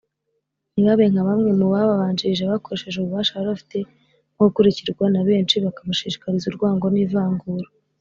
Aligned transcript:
ntibabe 0.71 1.05
nka 1.11 1.23
bamwe 1.27 1.51
mu 1.59 1.65
bababanjirije 1.73 2.43
bakoresheje 2.51 2.97
ububasha 2.99 3.33
bari 3.37 3.49
bafite 3.51 3.77
bwo 4.33 4.43
gukurikirwa 4.47 5.05
na 5.13 5.21
benshi 5.27 5.55
bakabashishikariza 5.65 6.45
urwango 6.47 6.87
n’ivangura 6.95 7.67